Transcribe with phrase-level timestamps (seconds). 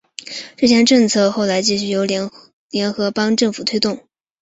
[0.57, 4.07] 这项政策后来继续由联合邦政府推动。